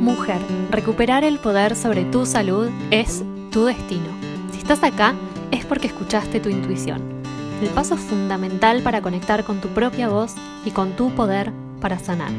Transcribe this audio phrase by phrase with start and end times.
[0.00, 4.08] Mujer, recuperar el poder sobre tu salud es tu destino.
[4.50, 5.14] Si estás acá
[5.50, 7.02] es porque escuchaste tu intuición.
[7.60, 11.52] El paso fundamental para conectar con tu propia voz y con tu poder
[11.82, 12.30] para sanar.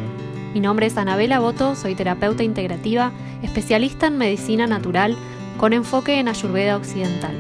[0.56, 3.12] Mi nombre es Anabela Boto, soy terapeuta integrativa,
[3.44, 5.16] especialista en medicina natural
[5.60, 7.38] con enfoque en Ayurveda occidental.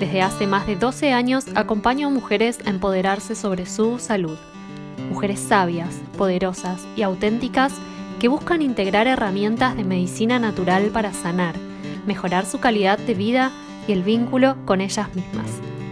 [0.00, 4.36] Desde hace más de 12 años acompaño a mujeres a empoderarse sobre su salud.
[5.08, 7.74] Mujeres sabias, poderosas y auténticas
[8.18, 11.54] que buscan integrar herramientas de medicina natural para sanar,
[12.06, 13.50] mejorar su calidad de vida
[13.86, 15.46] y el vínculo con ellas mismas.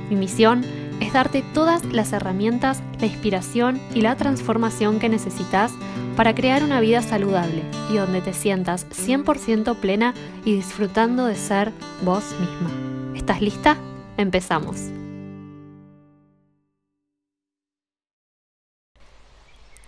[0.09, 0.65] Mi misión
[1.01, 5.73] es darte todas las herramientas, la inspiración y la transformación que necesitas
[6.17, 10.15] para crear una vida saludable y donde te sientas 100% plena
[10.45, 11.73] y disfrutando de ser
[12.05, 12.71] vos misma.
[13.15, 13.77] ¿Estás lista?
[14.17, 15.00] Empezamos.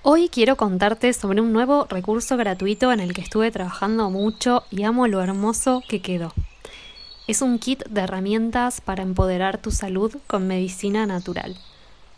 [0.05, 4.83] Hoy quiero contarte sobre un nuevo recurso gratuito en el que estuve trabajando mucho y
[4.83, 6.35] amo lo hermoso que quedó.
[7.29, 11.57] Es un kit de herramientas para empoderar tu salud con medicina natural.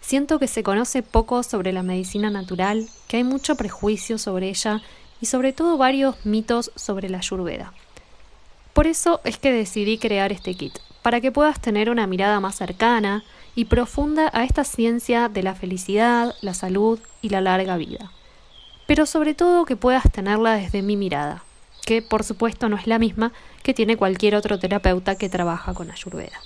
[0.00, 4.80] Siento que se conoce poco sobre la medicina natural, que hay mucho prejuicio sobre ella
[5.20, 7.74] y sobre todo varios mitos sobre la ayurveda.
[8.72, 12.54] Por eso es que decidí crear este kit, para que puedas tener una mirada más
[12.54, 13.24] cercana
[13.54, 18.10] y profunda a esta ciencia de la felicidad, la salud y la larga vida.
[18.86, 21.44] Pero sobre todo que puedas tenerla desde mi mirada,
[21.84, 23.32] que por supuesto no es la misma
[23.62, 26.38] que tiene cualquier otro terapeuta que trabaja con Ayurveda.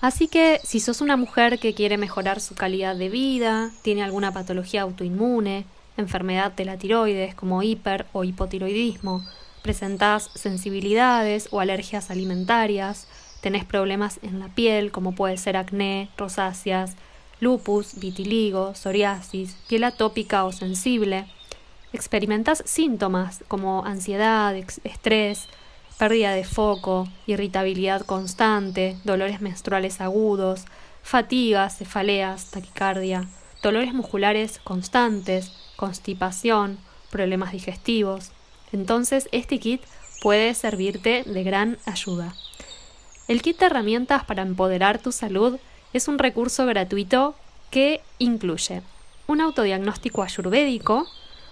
[0.00, 4.32] Así que si sos una mujer que quiere mejorar su calidad de vida, tiene alguna
[4.32, 5.66] patología autoinmune,
[5.96, 9.22] enfermedad de la tiroides como hiper o hipotiroidismo,
[9.62, 13.08] presentás sensibilidades o alergias alimentarias,
[13.40, 16.96] tenés problemas en la piel, como puede ser acné, rosáceas,
[17.40, 21.26] lupus, vitiligo, psoriasis, piel atópica o sensible,
[21.92, 25.48] experimentas síntomas como ansiedad, estrés,
[25.98, 30.64] pérdida de foco, irritabilidad constante, dolores menstruales agudos,
[31.02, 33.28] fatigas, cefaleas, taquicardia,
[33.62, 36.78] dolores musculares constantes, constipación,
[37.10, 38.32] problemas digestivos.
[38.72, 39.82] Entonces este kit
[40.22, 42.34] puede servirte de gran ayuda.
[43.30, 45.60] El kit de herramientas para empoderar tu salud
[45.92, 47.36] es un recurso gratuito
[47.70, 48.82] que incluye
[49.28, 51.06] un autodiagnóstico ayurvédico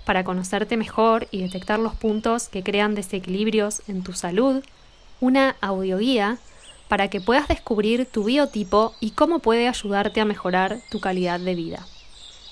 [0.05, 4.65] para conocerte mejor y detectar los puntos que crean desequilibrios en tu salud,
[5.21, 6.39] una audioguía
[6.89, 11.55] para que puedas descubrir tu biotipo y cómo puede ayudarte a mejorar tu calidad de
[11.55, 11.87] vida.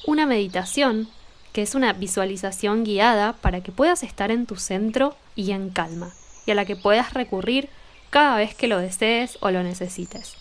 [0.07, 1.09] Una meditación,
[1.53, 6.13] que es una visualización guiada para que puedas estar en tu centro y en calma,
[6.47, 7.69] y a la que puedas recurrir
[8.17, 10.37] cada vez que lo desees o lo necesites.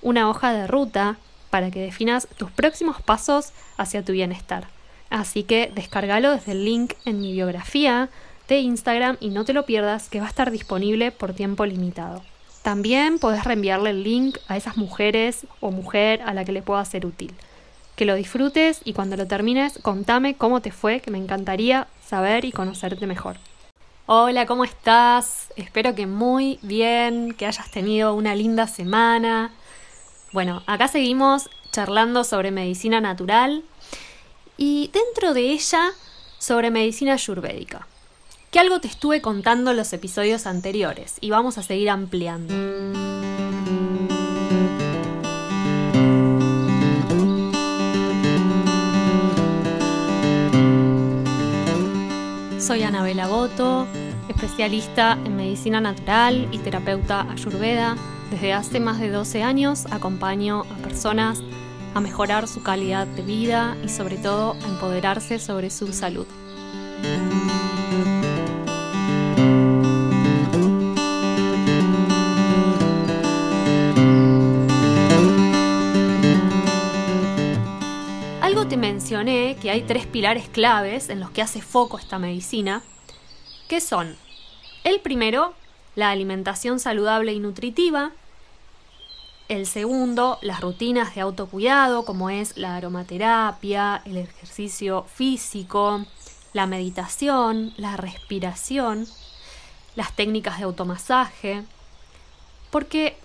[0.00, 1.16] Una hoja de ruta
[1.50, 4.68] para que definas tus próximos pasos hacia tu bienestar.
[5.08, 8.10] Así que descárgalo desde el link en mi biografía
[8.46, 12.22] de Instagram y no te lo pierdas que va a estar disponible por tiempo limitado.
[12.62, 16.84] También podés reenviarle el link a esas mujeres o mujer a la que le pueda
[16.84, 17.34] ser útil.
[17.96, 22.44] Que lo disfrutes y cuando lo termines contame cómo te fue, que me encantaría saber
[22.44, 23.38] y conocerte mejor.
[24.12, 25.52] Hola, ¿cómo estás?
[25.54, 29.52] Espero que muy bien, que hayas tenido una linda semana.
[30.32, 33.62] Bueno, acá seguimos charlando sobre medicina natural
[34.56, 35.92] y dentro de ella
[36.40, 37.86] sobre medicina ayurvédica,
[38.50, 42.52] que algo te estuve contando en los episodios anteriores y vamos a seguir ampliando.
[52.60, 53.86] Soy Anabela Boto,
[54.28, 57.96] especialista en medicina natural y terapeuta ayurveda.
[58.30, 61.42] Desde hace más de 12 años acompaño a personas
[61.94, 66.26] a mejorar su calidad de vida y sobre todo a empoderarse sobre su salud.
[79.26, 82.82] Que hay tres pilares claves en los que hace foco esta medicina,
[83.68, 84.16] que son
[84.82, 85.52] el primero,
[85.94, 88.12] la alimentación saludable y nutritiva,
[89.48, 96.06] el segundo, las rutinas de autocuidado, como es la aromaterapia, el ejercicio físico,
[96.54, 99.06] la meditación, la respiración,
[99.96, 101.64] las técnicas de automasaje,
[102.70, 103.18] porque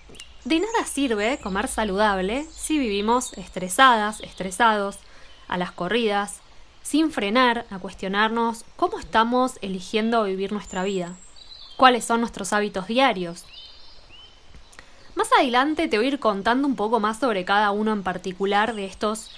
[0.43, 4.97] de nada sirve comer saludable si vivimos estresadas, estresados,
[5.47, 6.41] a las corridas,
[6.81, 11.15] sin frenar a cuestionarnos cómo estamos eligiendo vivir nuestra vida,
[11.77, 13.45] cuáles son nuestros hábitos diarios.
[15.15, 18.75] Más adelante te voy a ir contando un poco más sobre cada uno en particular
[18.75, 19.31] de estos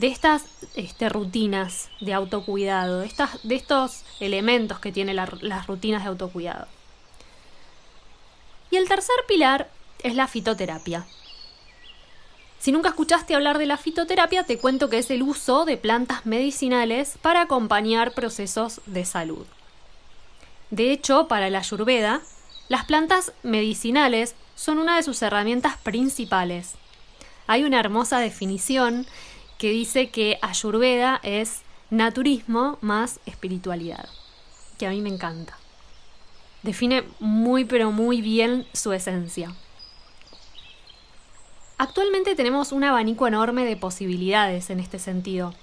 [0.00, 0.44] de estas
[0.76, 6.66] este, rutinas de autocuidado, de, estas, de estos elementos que tienen las rutinas de autocuidado.
[8.70, 9.68] Y el tercer pilar
[10.02, 11.04] es la fitoterapia.
[12.60, 16.26] Si nunca escuchaste hablar de la fitoterapia, te cuento que es el uso de plantas
[16.26, 19.46] medicinales para acompañar procesos de salud.
[20.68, 22.20] De hecho, para la ayurveda,
[22.68, 26.74] las plantas medicinales son una de sus herramientas principales.
[27.46, 29.06] Hay una hermosa definición
[29.56, 34.06] que dice que Ayurveda es naturismo más espiritualidad,
[34.78, 35.58] que a mí me encanta.
[36.62, 39.54] Define muy pero muy bien su esencia.
[41.80, 45.54] Actualmente tenemos un abanico enorme de posibilidades en este sentido,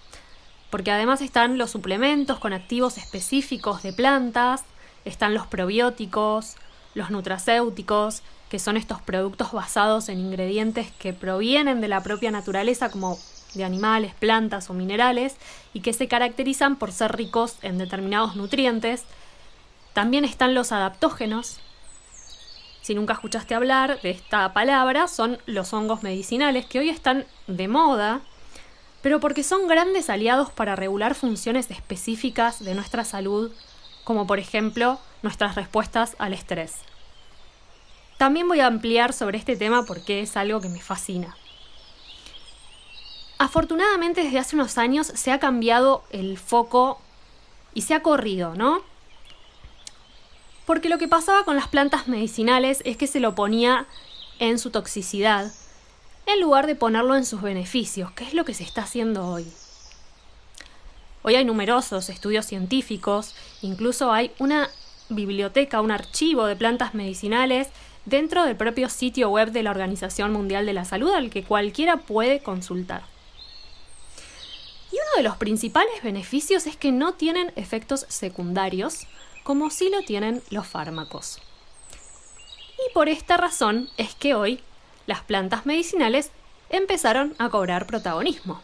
[0.72, 4.64] porque además están los suplementos con activos específicos de plantas,
[5.06, 6.56] están los probióticos,
[6.96, 12.90] los nutracéuticos, que son estos productos basados en ingredientes que provienen de la propia naturaleza
[12.90, 13.20] como
[13.54, 15.36] de animales, plantas o minerales
[15.72, 19.04] y que se caracterizan por ser ricos en determinados nutrientes.
[19.94, 21.60] También están los adaptógenos.
[22.88, 27.68] Si nunca escuchaste hablar de esta palabra, son los hongos medicinales que hoy están de
[27.68, 28.22] moda,
[29.02, 33.52] pero porque son grandes aliados para regular funciones específicas de nuestra salud,
[34.06, 36.76] como por ejemplo nuestras respuestas al estrés.
[38.18, 41.36] También voy a ampliar sobre este tema porque es algo que me fascina.
[43.38, 47.02] Afortunadamente desde hace unos años se ha cambiado el foco
[47.74, 48.82] y se ha corrido, ¿no?
[50.68, 53.88] Porque lo que pasaba con las plantas medicinales es que se lo ponía
[54.38, 55.50] en su toxicidad,
[56.26, 59.48] en lugar de ponerlo en sus beneficios, que es lo que se está haciendo hoy.
[61.24, 64.70] Hoy hay numerosos estudios científicos, incluso hay una
[65.08, 67.70] biblioteca, un archivo de plantas medicinales
[68.04, 71.96] dentro del propio sitio web de la Organización Mundial de la Salud al que cualquiera
[71.96, 73.04] puede consultar.
[74.92, 79.08] Y uno de los principales beneficios es que no tienen efectos secundarios,
[79.44, 81.40] como sí lo tienen los fármacos.
[82.78, 84.62] Y por esta razón es que hoy
[85.06, 86.32] las plantas medicinales
[86.70, 88.62] empezaron a cobrar protagonismo.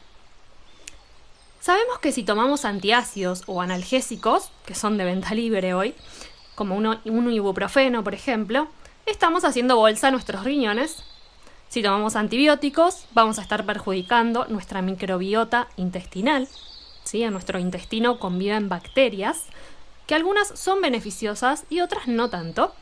[1.59, 5.95] Sabemos que si tomamos antiácidos o analgésicos, que son de venta libre hoy,
[6.55, 8.67] como un ibuprofeno por ejemplo,
[9.05, 11.03] estamos haciendo bolsa a nuestros riñones
[11.73, 16.47] si tomamos antibióticos, vamos a estar perjudicando nuestra microbiota intestinal.
[17.03, 17.23] ¿sí?
[17.23, 19.45] En nuestro intestino conviven bacterias,
[20.05, 22.75] que algunas son beneficiosas y otras no tanto.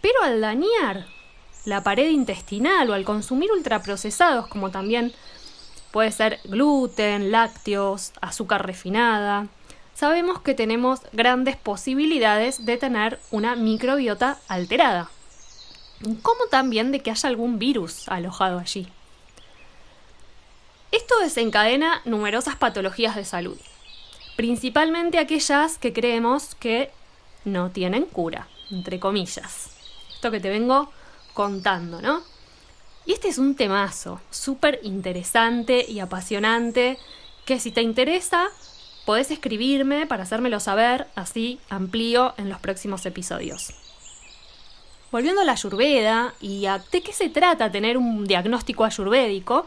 [0.00, 1.06] Pero al dañar
[1.64, 5.12] la pared intestinal o al consumir ultraprocesados, como también
[5.92, 9.46] puede ser gluten, lácteos, azúcar refinada,
[9.94, 15.08] sabemos que tenemos grandes posibilidades de tener una microbiota alterada
[16.22, 18.88] como también de que haya algún virus alojado allí.
[20.92, 23.58] Esto desencadena numerosas patologías de salud,
[24.36, 26.90] principalmente aquellas que creemos que
[27.44, 29.70] no tienen cura, entre comillas.
[30.14, 30.90] Esto que te vengo
[31.34, 32.22] contando, ¿no?
[33.04, 36.98] Y este es un temazo, súper interesante y apasionante,
[37.44, 38.48] que si te interesa,
[39.04, 43.85] podés escribirme para hacérmelo saber, así amplío en los próximos episodios.
[45.16, 49.64] Volviendo a la ayurveda y a de qué se trata tener un diagnóstico ayurvédico,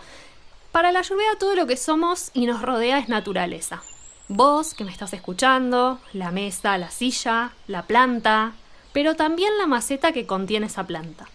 [0.72, 3.82] para la ayurveda todo lo que somos y nos rodea es naturaleza.
[4.28, 8.54] Vos que me estás escuchando, la mesa, la silla, la planta,
[8.94, 11.28] pero también la maceta que contiene esa planta.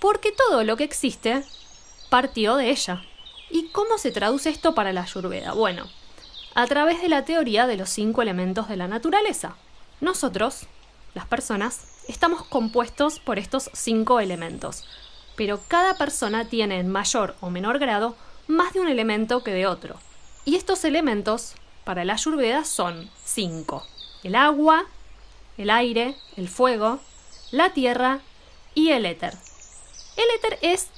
[0.00, 1.44] Porque todo lo que existe
[2.10, 3.04] partió de ella.
[3.48, 5.52] ¿Y cómo se traduce esto para la ayurveda?
[5.52, 5.86] Bueno,
[6.56, 9.54] a través de la teoría de los cinco elementos de la naturaleza.
[10.00, 10.66] Nosotros,
[11.14, 14.84] las personas, estamos compuestos por estos cinco elementos,
[15.36, 19.66] pero cada persona tiene en mayor o menor grado más de un elemento que de
[19.66, 19.96] otro.
[20.44, 23.86] Y estos elementos para la ayurveda son cinco.
[24.22, 24.86] El agua,
[25.58, 27.00] el aire, el fuego,
[27.50, 28.20] la tierra
[28.74, 29.34] y el éter.
[30.16, 30.88] El éter es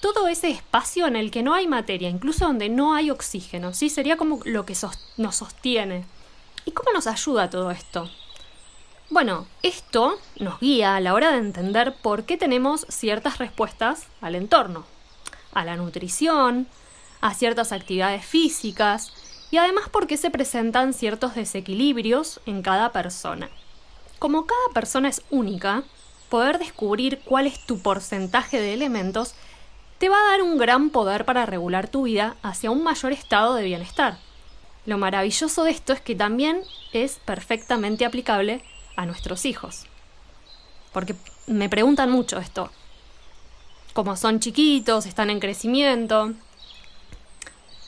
[0.00, 3.90] todo ese espacio en el que no hay materia, incluso donde no hay oxígeno, ¿sí?
[3.90, 4.76] Sería como lo que
[5.16, 6.04] nos sostiene.
[6.64, 8.10] ¿Y cómo nos ayuda todo esto?
[9.12, 14.36] Bueno, esto nos guía a la hora de entender por qué tenemos ciertas respuestas al
[14.36, 14.84] entorno,
[15.52, 16.68] a la nutrición,
[17.20, 19.12] a ciertas actividades físicas
[19.50, 23.50] y además por qué se presentan ciertos desequilibrios en cada persona.
[24.20, 25.82] Como cada persona es única,
[26.28, 29.34] poder descubrir cuál es tu porcentaje de elementos
[29.98, 33.56] te va a dar un gran poder para regular tu vida hacia un mayor estado
[33.56, 34.18] de bienestar.
[34.86, 36.62] Lo maravilloso de esto es que también
[36.92, 38.62] es perfectamente aplicable
[39.00, 39.86] a nuestros hijos.
[40.92, 41.14] Porque
[41.46, 42.70] me preguntan mucho esto.
[43.92, 46.32] Como son chiquitos, están en crecimiento.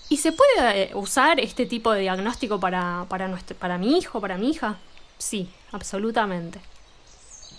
[0.09, 4.37] ¿Y se puede eh, usar este tipo de diagnóstico para, para, para mi hijo, para
[4.37, 4.79] mi hija?
[5.19, 6.61] Sí, absolutamente.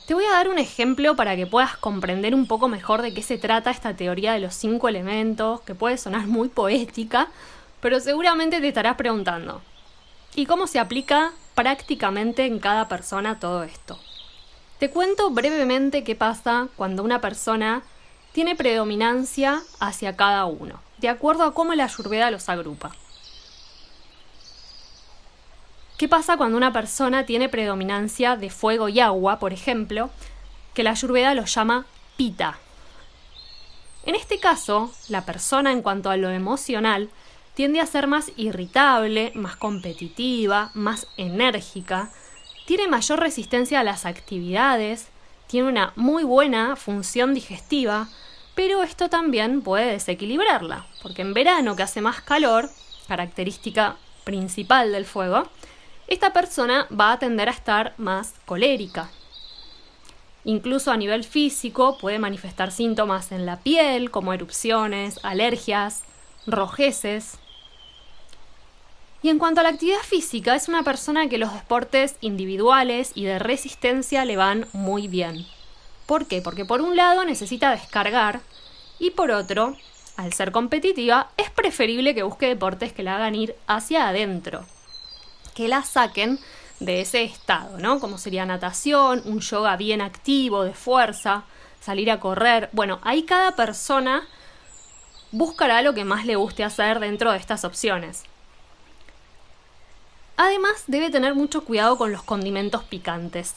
[0.08, 3.22] Te voy a dar un ejemplo para que puedas comprender un poco mejor de qué
[3.22, 7.30] se trata esta teoría de los cinco elementos, que puede sonar muy poética,
[7.80, 9.62] pero seguramente te estarás preguntando,
[10.36, 14.00] ¿y cómo se aplica prácticamente en cada persona todo esto?
[14.80, 17.84] Te cuento brevemente qué pasa cuando una persona
[18.34, 22.92] tiene predominancia hacia cada uno, de acuerdo a cómo la ayurveda los agrupa.
[25.98, 30.10] ¿Qué pasa cuando una persona tiene predominancia de fuego y agua, por ejemplo,
[30.74, 31.86] que la ayurveda lo llama
[32.18, 32.58] pita?
[34.06, 37.10] En este caso, la persona en cuanto a lo emocional
[37.54, 42.10] tiende a ser más irritable, más competitiva, más enérgica,
[42.66, 45.08] tiene mayor resistencia a las actividades,
[45.48, 48.10] tiene una muy buena función digestiva,
[48.56, 52.70] pero esto también puede desequilibrarla, porque en verano que hace más calor,
[53.08, 55.44] característica principal del fuego,
[56.08, 59.10] esta persona va a tender a estar más colérica.
[60.46, 66.04] Incluso a nivel físico puede manifestar síntomas en la piel como erupciones, alergias,
[66.46, 67.40] rojeces.
[69.24, 73.24] Y en cuanto a la actividad física, es una persona que los deportes individuales y
[73.24, 75.48] de resistencia le van muy bien.
[76.06, 76.42] ¿Por qué?
[76.42, 78.42] Porque por un lado necesita descargar
[79.00, 79.77] y por otro,
[80.18, 84.65] al ser competitiva, es preferible que busque deportes que la hagan ir hacia adentro,
[85.56, 86.38] que la saquen
[86.82, 88.01] de ese estado, ¿no?
[88.01, 91.46] Como sería natación, un yoga bien activo, de fuerza,
[91.80, 92.68] salir a correr.
[92.74, 94.27] Bueno, ahí cada persona
[95.32, 98.25] buscará lo que más le guste hacer dentro de estas opciones.
[100.36, 103.56] Además, debe tener mucho cuidado con los condimentos picantes,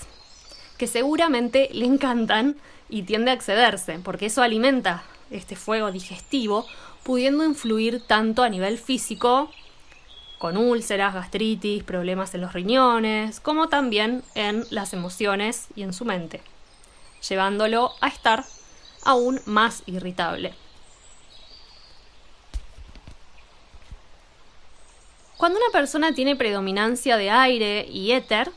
[0.76, 2.56] que seguramente le encantan
[2.88, 6.66] y tiende a excederse, porque eso alimenta este fuego digestivo,
[7.02, 9.50] pudiendo influir tanto a nivel físico
[10.38, 16.04] con úlceras, gastritis, problemas en los riñones, como también en las emociones y en su
[16.04, 16.42] mente,
[17.26, 18.44] llevándolo a estar
[19.02, 20.52] aún más irritable.
[25.36, 28.50] Cuando una persona tiene predominancia de aire y éter,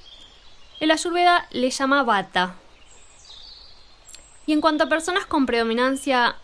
[0.79, 2.55] el ayurveda le llama bata.
[4.45, 6.35] Y en cuanto a personas con predominancia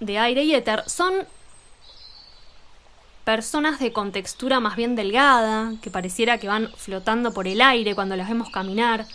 [0.00, 1.26] de aire y éter, son
[3.24, 8.16] personas de contextura más bien delgada, que pareciera que van flotando por el aire cuando
[8.16, 9.06] las vemos caminar,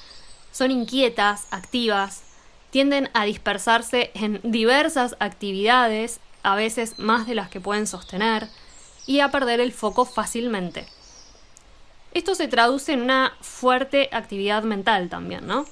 [0.52, 2.24] son inquietas, activas,
[2.70, 8.48] tienden a dispersarse en diversas actividades, a veces más de las que pueden sostener,
[9.10, 10.86] y a perder el foco fácilmente.
[12.14, 15.66] Esto se traduce en una fuerte actividad mental también, ¿no?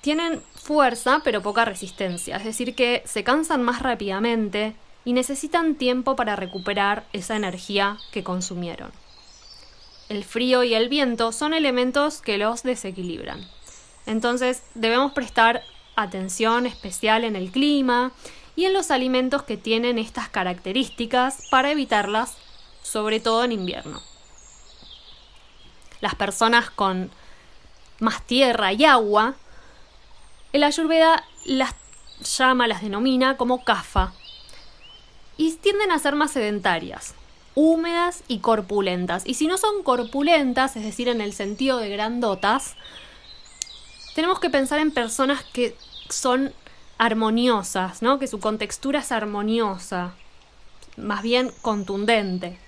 [0.00, 6.14] Tienen fuerza pero poca resistencia, es decir, que se cansan más rápidamente, y necesitan tiempo
[6.14, 8.92] para recuperar esa energía que consumieron.
[10.08, 13.44] El frío y el viento son elementos que los desequilibran.
[14.06, 15.64] Entonces debemos prestar
[15.96, 18.12] atención especial en el clima
[18.56, 22.36] y en los alimentos que tienen estas características para evitarlas,
[22.82, 24.02] sobre todo en invierno.
[26.00, 27.10] Las personas con
[28.00, 29.34] más tierra y agua,
[30.52, 31.74] el ayurveda las
[32.38, 34.12] llama, las denomina como kafa,
[35.36, 37.14] y tienden a ser más sedentarias,
[37.54, 39.22] húmedas y corpulentas.
[39.26, 42.74] Y si no son corpulentas, es decir, en el sentido de grandotas,
[44.14, 45.76] tenemos que pensar en personas que
[46.08, 46.54] son
[46.98, 48.18] armoniosas, ¿no?
[48.18, 50.14] Que su contextura es armoniosa,
[50.96, 52.58] más bien contundente.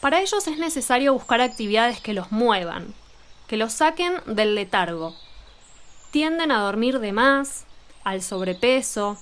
[0.00, 2.94] Para ellos es necesario buscar actividades que los muevan,
[3.46, 5.14] que los saquen del letargo.
[6.10, 7.66] Tienden a dormir de más,
[8.04, 9.18] al sobrepeso,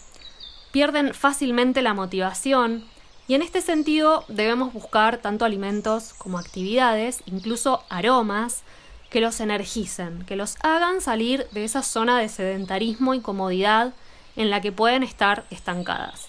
[0.72, 2.84] pierden fácilmente la motivación
[3.28, 8.62] y en este sentido debemos buscar tanto alimentos como actividades, incluso aromas,
[9.10, 13.92] que los energicen, que los hagan salir de esa zona de sedentarismo y comodidad
[14.36, 16.28] en la que pueden estar estancadas.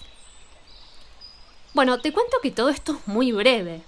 [1.74, 3.82] Bueno, te cuento que todo esto es muy breve.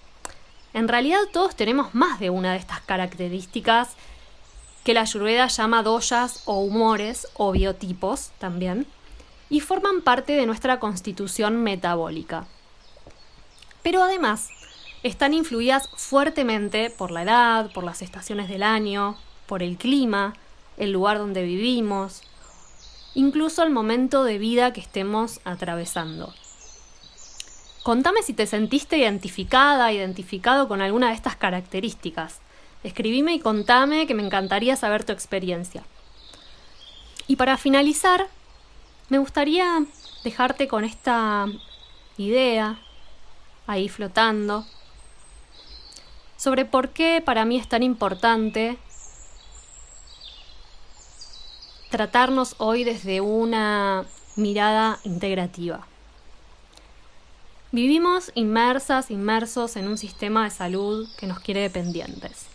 [0.72, 3.90] En realidad todos tenemos más de una de estas características
[4.84, 8.86] que la Ayurveda llama doyas o humores o biotipos también
[9.50, 12.46] y forman parte de nuestra constitución metabólica.
[13.82, 14.48] Pero además,
[15.04, 20.32] están influidas fuertemente por la edad, por las estaciones del año, por el clima,
[20.78, 22.22] el lugar donde vivimos,
[23.14, 26.32] incluso el momento de vida que estemos atravesando.
[27.82, 32.40] Contame si te sentiste identificada, identificado con alguna de estas características.
[32.82, 35.84] Escribime y contame que me encantaría saber tu experiencia.
[37.26, 38.26] Y para finalizar,
[39.10, 39.84] me gustaría
[40.24, 41.46] dejarte con esta
[42.16, 42.78] idea
[43.66, 44.64] ahí flotando,
[46.36, 48.78] sobre por qué para mí es tan importante
[51.90, 54.04] tratarnos hoy desde una
[54.36, 55.86] mirada integrativa.
[57.70, 62.46] Vivimos inmersas, inmersos en un sistema de salud que nos quiere dependientes.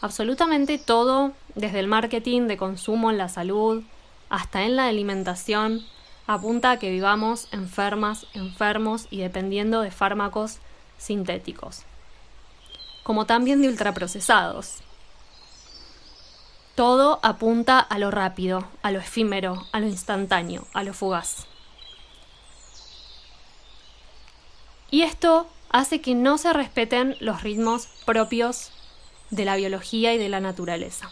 [0.00, 3.82] Absolutamente todo, desde el marketing de consumo en la salud
[4.28, 5.84] hasta en la alimentación,
[6.26, 10.58] apunta a que vivamos enfermas, enfermos y dependiendo de fármacos
[10.96, 11.82] sintéticos,
[13.10, 14.76] como también de ultraprocesados.
[16.76, 21.48] Todo apunta a lo rápido, a lo efímero, a lo instantáneo, a lo fugaz.
[24.92, 28.70] Y esto hace que no se respeten los ritmos propios
[29.30, 31.10] de la biología y de la naturaleza.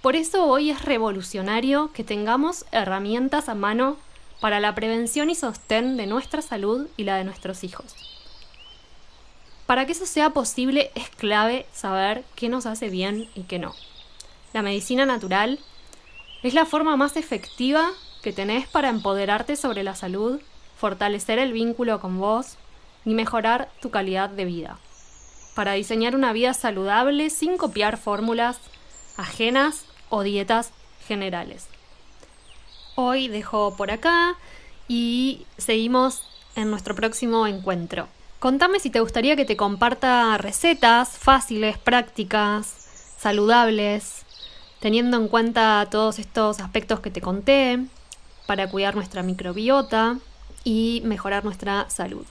[0.00, 3.96] Por eso hoy es revolucionario que tengamos herramientas a mano
[4.40, 8.21] para la prevención y sostén de nuestra salud y la de nuestros hijos.
[9.66, 13.74] Para que eso sea posible es clave saber qué nos hace bien y qué no.
[14.52, 15.58] La medicina natural
[16.42, 17.90] es la forma más efectiva
[18.22, 20.40] que tenés para empoderarte sobre la salud,
[20.76, 22.56] fortalecer el vínculo con vos
[23.04, 24.78] y mejorar tu calidad de vida.
[25.54, 28.58] Para diseñar una vida saludable sin copiar fórmulas
[29.16, 30.70] ajenas o dietas
[31.06, 31.68] generales.
[32.94, 34.36] Hoy dejo por acá
[34.88, 36.26] y seguimos
[36.56, 38.08] en nuestro próximo encuentro.
[38.42, 44.26] Contame si te gustaría que te comparta recetas fáciles, prácticas, saludables,
[44.80, 47.78] teniendo en cuenta todos estos aspectos que te conté
[48.48, 50.18] para cuidar nuestra microbiota
[50.64, 52.26] y mejorar nuestra salud.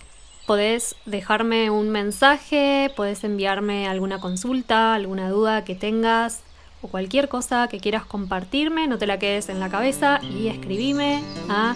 [0.47, 6.43] Podés dejarme un mensaje, podés enviarme alguna consulta, alguna duda que tengas
[6.81, 11.23] o cualquier cosa que quieras compartirme, no te la quedes en la cabeza y escribime
[11.47, 11.73] a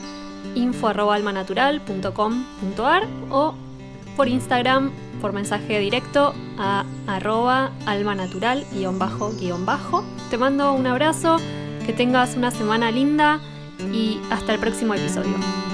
[0.56, 3.64] info.almanatural.com.ar o
[4.15, 4.91] por Instagram
[5.22, 10.03] por mensaje directo a arroba almanatural-bajo.
[10.29, 11.38] Te mando un abrazo,
[11.86, 13.39] que tengas una semana linda
[13.91, 15.64] y hasta el próximo episodio.